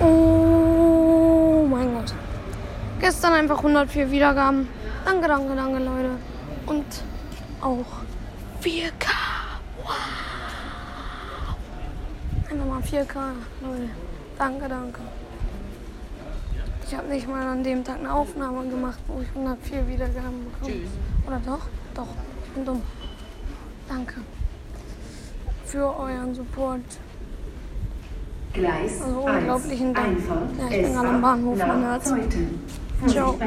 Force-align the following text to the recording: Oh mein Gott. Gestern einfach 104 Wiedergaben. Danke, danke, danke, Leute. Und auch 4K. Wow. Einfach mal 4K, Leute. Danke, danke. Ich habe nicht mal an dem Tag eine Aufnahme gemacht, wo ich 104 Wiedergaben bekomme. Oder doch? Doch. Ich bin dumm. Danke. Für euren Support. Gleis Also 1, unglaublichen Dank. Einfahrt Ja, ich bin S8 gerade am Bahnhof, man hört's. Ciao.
Oh 0.00 1.66
mein 1.68 1.94
Gott. 1.94 2.14
Gestern 3.00 3.34
einfach 3.34 3.58
104 3.58 4.10
Wiedergaben. 4.10 4.68
Danke, 5.04 5.28
danke, 5.28 5.54
danke, 5.54 5.78
Leute. 5.78 6.10
Und 6.66 6.86
auch 7.60 7.84
4K. 8.62 9.06
Wow. 9.82 9.94
Einfach 12.50 12.66
mal 12.66 12.80
4K, 12.80 13.32
Leute. 13.62 13.90
Danke, 14.38 14.68
danke. 14.68 15.00
Ich 16.86 16.94
habe 16.96 17.08
nicht 17.08 17.28
mal 17.28 17.46
an 17.46 17.62
dem 17.62 17.84
Tag 17.84 17.98
eine 17.98 18.12
Aufnahme 18.12 18.68
gemacht, 18.68 18.98
wo 19.06 19.20
ich 19.20 19.28
104 19.28 19.86
Wiedergaben 19.86 20.46
bekomme. 20.50 20.80
Oder 21.26 21.40
doch? 21.46 21.66
Doch. 21.94 22.08
Ich 22.46 22.50
bin 22.52 22.64
dumm. 22.64 22.82
Danke. 23.88 24.14
Für 25.66 25.96
euren 25.96 26.34
Support. 26.34 26.80
Gleis 28.52 29.00
Also 29.00 29.26
1, 29.26 29.38
unglaublichen 29.38 29.94
Dank. 29.94 30.08
Einfahrt 30.08 30.48
Ja, 30.58 30.64
ich 30.64 30.82
bin 30.82 30.90
S8 30.90 30.94
gerade 30.94 31.08
am 31.08 31.20
Bahnhof, 31.20 31.58
man 31.58 31.84
hört's. 31.84 32.14
Ciao. 33.06 33.38